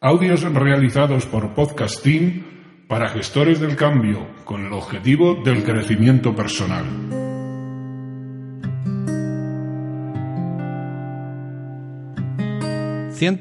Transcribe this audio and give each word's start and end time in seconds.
Audios 0.00 0.42
realizados 0.42 1.26
por 1.26 1.54
Podcast 1.54 2.04
Team 2.04 2.44
para 2.86 3.08
gestores 3.08 3.58
del 3.58 3.74
cambio 3.74 4.28
con 4.44 4.64
el 4.64 4.72
objetivo 4.72 5.42
del 5.44 5.64
crecimiento 5.64 6.36
personal. 6.36 6.84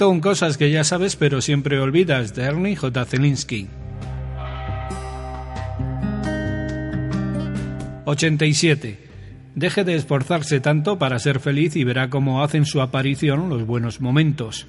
un 0.10 0.20
cosas 0.20 0.58
que 0.58 0.72
ya 0.72 0.84
sabes 0.84 1.16
pero 1.16 1.42
siempre 1.42 1.80
olvidas 1.80 2.34
de 2.34 2.46
Ernie 2.46 2.76
J. 2.76 3.06
Zelinsky. 3.06 3.68
87. 8.06 8.98
Deje 9.54 9.84
de 9.84 9.94
esforzarse 9.94 10.60
tanto 10.60 10.98
para 10.98 11.20
ser 11.20 11.40
feliz 11.40 11.76
y 11.76 11.84
verá 11.84 12.10
cómo 12.10 12.42
hacen 12.42 12.66
su 12.66 12.82
aparición 12.82 13.48
los 13.48 13.68
buenos 13.68 14.02
momentos. 14.02 14.66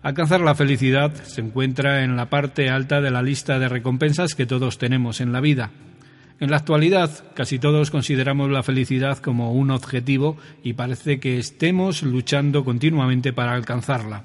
Alcanzar 0.00 0.40
la 0.40 0.54
felicidad 0.54 1.12
se 1.24 1.40
encuentra 1.40 2.04
en 2.04 2.16
la 2.16 2.30
parte 2.30 2.70
alta 2.70 3.00
de 3.00 3.10
la 3.10 3.20
lista 3.20 3.58
de 3.58 3.68
recompensas 3.68 4.36
que 4.36 4.46
todos 4.46 4.78
tenemos 4.78 5.20
en 5.20 5.32
la 5.32 5.40
vida. 5.40 5.70
En 6.38 6.52
la 6.52 6.58
actualidad, 6.58 7.10
casi 7.34 7.58
todos 7.58 7.90
consideramos 7.90 8.48
la 8.48 8.62
felicidad 8.62 9.18
como 9.18 9.52
un 9.52 9.72
objetivo 9.72 10.36
y 10.62 10.74
parece 10.74 11.18
que 11.18 11.38
estemos 11.38 12.04
luchando 12.04 12.64
continuamente 12.64 13.32
para 13.32 13.54
alcanzarla. 13.54 14.22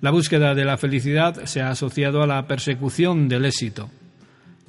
La 0.00 0.10
búsqueda 0.10 0.54
de 0.54 0.64
la 0.64 0.78
felicidad 0.78 1.44
se 1.44 1.60
ha 1.60 1.68
asociado 1.68 2.22
a 2.22 2.26
la 2.26 2.46
persecución 2.46 3.28
del 3.28 3.44
éxito. 3.44 3.90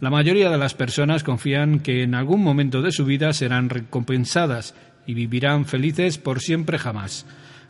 La 0.02 0.09
mayoría 0.09 0.49
de 0.49 0.58
las 0.58 0.73
personas 0.73 1.23
confían 1.23 1.80
que 1.80 2.03
en 2.03 2.13
algún 2.13 2.44
momento 2.44 2.81
de 2.81 2.91
su 2.91 3.05
vida 3.05 3.31
serán 3.31 3.70
recompensadas 3.70 4.75
y 5.08 5.13
vivirán 5.13 5.63
felices 5.63 6.17
por 6.17 6.41
siempre 6.41 6.77
jamás, 6.77 7.25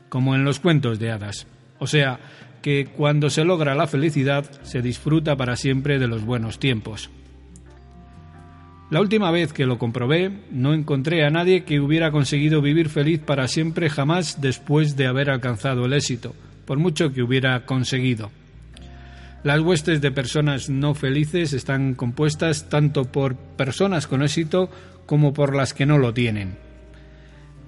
como 0.09 0.33
en 0.33 0.45
los 0.45 0.59
cuentos 0.59 0.97
de 0.97 1.11
hadas. 1.11 1.45
O 1.83 1.87
sea, 1.87 2.17
que 2.61 2.85
cuando 2.85 3.29
se 3.29 3.43
logra 3.43 3.75
la 3.75 3.87
felicidad 3.87 4.49
se 4.63 4.81
disfruta 4.81 5.35
para 5.35 5.57
siempre 5.57 5.99
de 5.99 6.07
los 6.07 6.23
buenos 6.23 6.59
tiempos. 6.59 7.09
La 8.89 9.01
última 9.01 9.31
vez 9.31 9.51
que 9.51 9.65
lo 9.65 9.77
comprobé, 9.77 10.31
no 10.49 10.73
encontré 10.73 11.25
a 11.25 11.29
nadie 11.29 11.65
que 11.65 11.81
hubiera 11.81 12.09
conseguido 12.09 12.61
vivir 12.61 12.87
feliz 12.87 13.19
para 13.19 13.49
siempre 13.49 13.89
jamás 13.89 14.39
después 14.39 14.95
de 14.95 15.07
haber 15.07 15.29
alcanzado 15.29 15.83
el 15.85 15.91
éxito, 15.91 16.33
por 16.65 16.79
mucho 16.79 17.11
que 17.11 17.21
hubiera 17.21 17.65
conseguido. 17.65 18.31
Las 19.43 19.59
huestes 19.59 19.99
de 19.99 20.11
personas 20.11 20.69
no 20.69 20.93
felices 20.93 21.51
están 21.51 21.95
compuestas 21.95 22.69
tanto 22.69 23.11
por 23.11 23.35
personas 23.35 24.07
con 24.07 24.23
éxito 24.23 24.69
como 25.05 25.33
por 25.33 25.53
las 25.53 25.73
que 25.73 25.85
no 25.85 25.97
lo 25.97 26.13
tienen. 26.13 26.55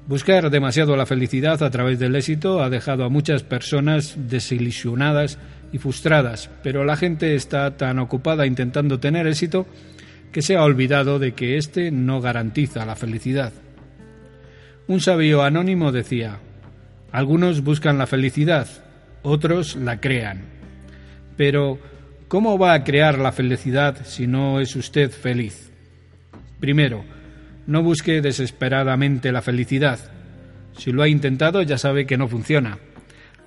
Buscar 0.07 0.51
demasiado 0.51 0.95
la 0.95 1.07
felicidad 1.07 1.63
a 1.63 1.71
través 1.71 1.97
del 1.97 2.15
éxito 2.15 2.61
ha 2.61 2.69
dejado 2.69 3.05
a 3.05 3.09
muchas 3.09 3.41
personas 3.41 4.15
desilusionadas 4.15 5.39
y 5.71 5.79
frustradas, 5.79 6.51
pero 6.61 6.85
la 6.85 6.95
gente 6.95 7.33
está 7.33 7.75
tan 7.75 7.97
ocupada 7.97 8.45
intentando 8.45 8.99
tener 8.99 9.25
éxito 9.25 9.65
que 10.31 10.43
se 10.43 10.57
ha 10.57 10.63
olvidado 10.63 11.17
de 11.17 11.33
que 11.33 11.57
éste 11.57 11.89
no 11.89 12.21
garantiza 12.21 12.85
la 12.85 12.95
felicidad. 12.95 13.51
Un 14.87 15.01
sabio 15.01 15.41
anónimo 15.41 15.91
decía, 15.91 16.37
algunos 17.11 17.63
buscan 17.63 17.97
la 17.97 18.05
felicidad, 18.05 18.67
otros 19.23 19.75
la 19.75 19.99
crean. 19.99 20.43
Pero, 21.35 21.79
¿cómo 22.27 22.59
va 22.59 22.73
a 22.73 22.83
crear 22.83 23.17
la 23.17 23.31
felicidad 23.31 24.05
si 24.05 24.27
no 24.27 24.59
es 24.59 24.75
usted 24.75 25.09
feliz? 25.09 25.71
Primero, 26.59 27.03
no 27.67 27.83
busque 27.83 28.21
desesperadamente 28.21 29.31
la 29.31 29.41
felicidad. 29.41 29.99
Si 30.77 30.91
lo 30.91 31.03
ha 31.03 31.07
intentado 31.07 31.61
ya 31.61 31.77
sabe 31.77 32.05
que 32.05 32.17
no 32.17 32.27
funciona. 32.27 32.77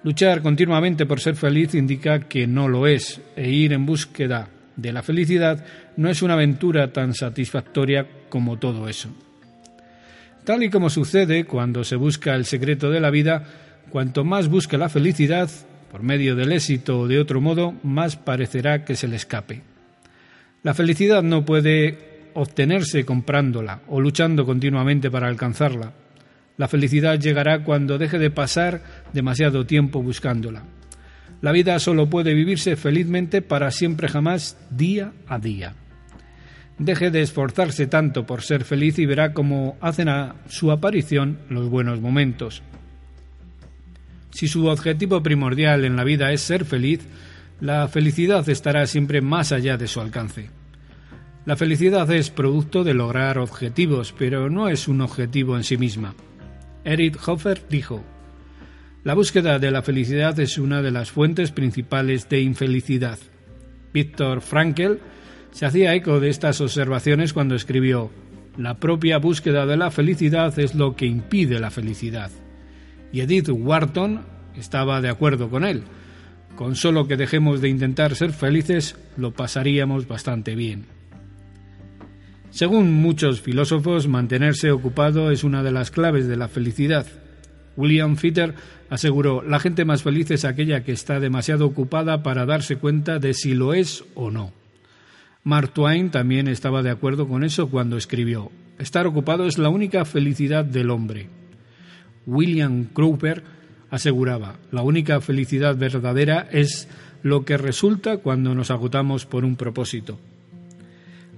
Luchar 0.02 0.42
continuamente 0.42 1.06
por 1.06 1.20
ser 1.20 1.36
feliz 1.36 1.74
indica 1.74 2.20
que 2.20 2.46
no 2.46 2.68
lo 2.68 2.86
es, 2.86 3.20
e 3.36 3.50
ir 3.50 3.72
en 3.72 3.84
búsqueda 3.84 4.48
de 4.76 4.92
la 4.92 5.02
felicidad 5.02 5.64
no 5.96 6.08
es 6.08 6.22
una 6.22 6.34
aventura 6.34 6.92
tan 6.92 7.14
satisfactoria 7.14 8.06
como 8.28 8.58
todo 8.58 8.88
eso. 8.88 9.10
Tal 10.44 10.62
y 10.62 10.70
como 10.70 10.88
sucede 10.88 11.44
cuando 11.44 11.84
se 11.84 11.96
busca 11.96 12.34
el 12.34 12.44
secreto 12.44 12.90
de 12.90 13.00
la 13.00 13.10
vida, 13.10 13.44
cuanto 13.90 14.24
más 14.24 14.48
busque 14.48 14.78
la 14.78 14.88
felicidad, 14.88 15.50
por 15.90 16.02
medio 16.02 16.36
del 16.36 16.52
éxito 16.52 17.00
o 17.00 17.08
de 17.08 17.18
otro 17.18 17.40
modo, 17.40 17.74
más 17.82 18.16
parecerá 18.16 18.84
que 18.84 18.96
se 18.96 19.08
le 19.08 19.16
escape. 19.16 19.62
La 20.62 20.74
felicidad 20.74 21.22
no 21.22 21.44
puede 21.44 22.07
obtenerse 22.34 23.04
comprándola 23.04 23.80
o 23.88 24.00
luchando 24.00 24.44
continuamente 24.44 25.10
para 25.10 25.28
alcanzarla. 25.28 25.92
La 26.56 26.68
felicidad 26.68 27.18
llegará 27.18 27.62
cuando 27.62 27.98
deje 27.98 28.18
de 28.18 28.30
pasar 28.30 28.82
demasiado 29.12 29.64
tiempo 29.64 30.02
buscándola. 30.02 30.64
La 31.40 31.52
vida 31.52 31.78
solo 31.78 32.10
puede 32.10 32.34
vivirse 32.34 32.74
felizmente 32.76 33.42
para 33.42 33.70
siempre 33.70 34.08
jamás, 34.08 34.58
día 34.70 35.12
a 35.28 35.38
día. 35.38 35.74
Deje 36.78 37.10
de 37.10 37.22
esforzarse 37.22 37.86
tanto 37.86 38.26
por 38.26 38.42
ser 38.42 38.64
feliz 38.64 38.98
y 38.98 39.06
verá 39.06 39.32
cómo 39.32 39.76
hacen 39.80 40.08
a 40.08 40.36
su 40.48 40.70
aparición 40.72 41.38
los 41.48 41.68
buenos 41.68 42.00
momentos. 42.00 42.62
Si 44.30 44.48
su 44.48 44.66
objetivo 44.66 45.22
primordial 45.22 45.84
en 45.84 45.96
la 45.96 46.04
vida 46.04 46.32
es 46.32 46.40
ser 46.40 46.64
feliz, 46.64 47.00
la 47.60 47.88
felicidad 47.88 48.48
estará 48.48 48.86
siempre 48.86 49.20
más 49.20 49.52
allá 49.52 49.76
de 49.76 49.88
su 49.88 50.00
alcance. 50.00 50.50
La 51.48 51.56
felicidad 51.56 52.12
es 52.12 52.28
producto 52.28 52.84
de 52.84 52.92
lograr 52.92 53.38
objetivos, 53.38 54.12
pero 54.12 54.50
no 54.50 54.68
es 54.68 54.86
un 54.86 55.00
objetivo 55.00 55.56
en 55.56 55.64
sí 55.64 55.78
misma. 55.78 56.14
Eric 56.84 57.26
Hofer 57.26 57.62
dijo, 57.70 58.04
La 59.02 59.14
búsqueda 59.14 59.58
de 59.58 59.70
la 59.70 59.80
felicidad 59.80 60.38
es 60.40 60.58
una 60.58 60.82
de 60.82 60.90
las 60.90 61.10
fuentes 61.10 61.50
principales 61.50 62.28
de 62.28 62.42
infelicidad. 62.42 63.18
Víctor 63.94 64.42
Frankl 64.42 64.98
se 65.50 65.64
hacía 65.64 65.94
eco 65.94 66.20
de 66.20 66.28
estas 66.28 66.60
observaciones 66.60 67.32
cuando 67.32 67.54
escribió, 67.54 68.10
La 68.58 68.78
propia 68.78 69.16
búsqueda 69.16 69.64
de 69.64 69.78
la 69.78 69.90
felicidad 69.90 70.58
es 70.58 70.74
lo 70.74 70.96
que 70.96 71.06
impide 71.06 71.60
la 71.60 71.70
felicidad. 71.70 72.30
Y 73.10 73.22
Edith 73.22 73.48
Wharton 73.48 74.20
estaba 74.54 75.00
de 75.00 75.08
acuerdo 75.08 75.48
con 75.48 75.64
él. 75.64 75.84
Con 76.56 76.76
solo 76.76 77.08
que 77.08 77.16
dejemos 77.16 77.62
de 77.62 77.70
intentar 77.70 78.16
ser 78.16 78.34
felices, 78.34 78.96
lo 79.16 79.32
pasaríamos 79.32 80.06
bastante 80.06 80.54
bien. 80.54 80.97
Según 82.50 82.92
muchos 82.92 83.40
filósofos, 83.40 84.08
mantenerse 84.08 84.70
ocupado 84.70 85.30
es 85.30 85.44
una 85.44 85.62
de 85.62 85.70
las 85.70 85.90
claves 85.90 86.26
de 86.26 86.36
la 86.36 86.48
felicidad. 86.48 87.06
William 87.76 88.16
Fitter 88.16 88.54
aseguró, 88.90 89.42
la 89.42 89.60
gente 89.60 89.84
más 89.84 90.02
feliz 90.02 90.30
es 90.30 90.44
aquella 90.44 90.82
que 90.82 90.92
está 90.92 91.20
demasiado 91.20 91.66
ocupada 91.66 92.22
para 92.22 92.46
darse 92.46 92.76
cuenta 92.76 93.18
de 93.18 93.34
si 93.34 93.54
lo 93.54 93.74
es 93.74 94.04
o 94.14 94.30
no. 94.30 94.52
Mark 95.44 95.72
Twain 95.72 96.10
también 96.10 96.48
estaba 96.48 96.82
de 96.82 96.90
acuerdo 96.90 97.28
con 97.28 97.44
eso 97.44 97.68
cuando 97.68 97.96
escribió, 97.96 98.50
estar 98.78 99.06
ocupado 99.06 99.46
es 99.46 99.58
la 99.58 99.68
única 99.68 100.04
felicidad 100.04 100.64
del 100.64 100.90
hombre. 100.90 101.28
William 102.26 102.86
Cowper 102.86 103.44
aseguraba, 103.90 104.56
la 104.72 104.82
única 104.82 105.20
felicidad 105.20 105.76
verdadera 105.76 106.48
es 106.50 106.88
lo 107.22 107.44
que 107.44 107.56
resulta 107.56 108.18
cuando 108.18 108.54
nos 108.54 108.70
agotamos 108.70 109.26
por 109.26 109.44
un 109.44 109.56
propósito. 109.56 110.18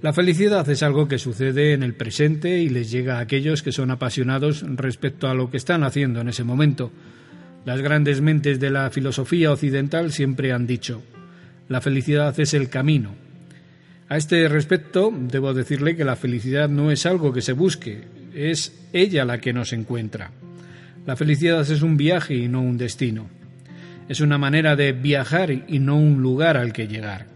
La 0.01 0.13
felicidad 0.13 0.67
es 0.67 0.81
algo 0.81 1.07
que 1.07 1.19
sucede 1.19 1.73
en 1.73 1.83
el 1.83 1.93
presente 1.93 2.57
y 2.57 2.69
les 2.69 2.89
llega 2.89 3.17
a 3.17 3.19
aquellos 3.19 3.61
que 3.61 3.71
son 3.71 3.91
apasionados 3.91 4.65
respecto 4.75 5.27
a 5.27 5.35
lo 5.35 5.51
que 5.51 5.57
están 5.57 5.83
haciendo 5.83 6.21
en 6.21 6.29
ese 6.29 6.43
momento. 6.43 6.91
Las 7.65 7.81
grandes 7.81 8.19
mentes 8.19 8.59
de 8.59 8.71
la 8.71 8.89
filosofía 8.89 9.51
occidental 9.51 10.11
siempre 10.11 10.53
han 10.53 10.65
dicho, 10.65 11.03
la 11.69 11.81
felicidad 11.81 12.37
es 12.39 12.55
el 12.55 12.69
camino. 12.69 13.13
A 14.09 14.17
este 14.17 14.47
respecto, 14.47 15.13
debo 15.15 15.53
decirle 15.53 15.95
que 15.95 16.03
la 16.03 16.15
felicidad 16.15 16.67
no 16.67 16.89
es 16.89 17.05
algo 17.05 17.31
que 17.31 17.43
se 17.43 17.53
busque, 17.53 18.01
es 18.33 18.73
ella 18.93 19.23
la 19.23 19.37
que 19.37 19.53
nos 19.53 19.71
encuentra. 19.71 20.31
La 21.05 21.15
felicidad 21.15 21.61
es 21.61 21.83
un 21.83 21.95
viaje 21.95 22.33
y 22.33 22.47
no 22.47 22.61
un 22.61 22.79
destino. 22.79 23.29
Es 24.09 24.19
una 24.19 24.39
manera 24.39 24.75
de 24.75 24.93
viajar 24.93 25.51
y 25.51 25.77
no 25.77 25.95
un 25.97 26.23
lugar 26.23 26.57
al 26.57 26.73
que 26.73 26.87
llegar. 26.87 27.27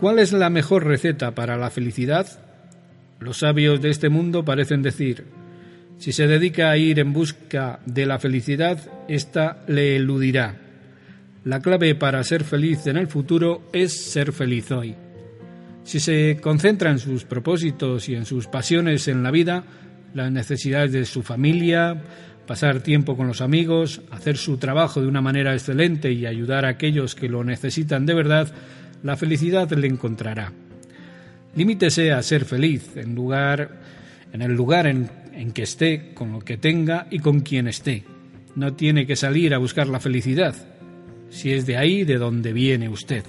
¿Cuál 0.00 0.18
es 0.18 0.32
la 0.32 0.48
mejor 0.48 0.86
receta 0.86 1.34
para 1.34 1.58
la 1.58 1.68
felicidad? 1.68 2.26
Los 3.18 3.40
sabios 3.40 3.82
de 3.82 3.90
este 3.90 4.08
mundo 4.08 4.46
parecen 4.46 4.80
decir, 4.80 5.26
si 5.98 6.12
se 6.12 6.26
dedica 6.26 6.70
a 6.70 6.78
ir 6.78 6.98
en 7.00 7.12
busca 7.12 7.80
de 7.84 8.06
la 8.06 8.18
felicidad, 8.18 8.78
ésta 9.08 9.62
le 9.68 9.96
eludirá. 9.96 10.56
La 11.44 11.60
clave 11.60 11.94
para 11.94 12.24
ser 12.24 12.44
feliz 12.44 12.86
en 12.86 12.96
el 12.96 13.08
futuro 13.08 13.68
es 13.74 13.92
ser 14.10 14.32
feliz 14.32 14.70
hoy. 14.70 14.94
Si 15.84 16.00
se 16.00 16.38
concentra 16.40 16.90
en 16.90 16.98
sus 16.98 17.26
propósitos 17.26 18.08
y 18.08 18.14
en 18.14 18.24
sus 18.24 18.46
pasiones 18.46 19.06
en 19.06 19.22
la 19.22 19.30
vida, 19.30 19.64
las 20.14 20.32
necesidades 20.32 20.92
de 20.92 21.04
su 21.04 21.22
familia, 21.22 22.02
pasar 22.46 22.80
tiempo 22.80 23.18
con 23.18 23.26
los 23.26 23.42
amigos, 23.42 24.00
hacer 24.10 24.38
su 24.38 24.56
trabajo 24.56 25.02
de 25.02 25.08
una 25.08 25.20
manera 25.20 25.52
excelente 25.52 26.10
y 26.10 26.24
ayudar 26.24 26.64
a 26.64 26.70
aquellos 26.70 27.14
que 27.14 27.28
lo 27.28 27.44
necesitan 27.44 28.06
de 28.06 28.14
verdad, 28.14 28.50
la 29.02 29.16
felicidad 29.16 29.70
le 29.70 29.86
encontrará. 29.86 30.52
Limítese 31.54 32.12
a 32.12 32.22
ser 32.22 32.44
feliz 32.44 32.96
en, 32.96 33.14
lugar, 33.14 33.80
en 34.32 34.42
el 34.42 34.52
lugar 34.52 34.86
en, 34.86 35.10
en 35.34 35.52
que 35.52 35.62
esté, 35.62 36.12
con 36.14 36.32
lo 36.32 36.40
que 36.40 36.56
tenga 36.56 37.06
y 37.10 37.18
con 37.18 37.40
quien 37.40 37.66
esté. 37.66 38.04
No 38.54 38.74
tiene 38.74 39.06
que 39.06 39.16
salir 39.16 39.54
a 39.54 39.58
buscar 39.58 39.88
la 39.88 40.00
felicidad. 40.00 40.54
si 41.30 41.52
es 41.52 41.64
de 41.64 41.76
ahí 41.76 42.04
de 42.04 42.18
donde 42.18 42.52
viene 42.52 42.88
usted. 42.88 43.24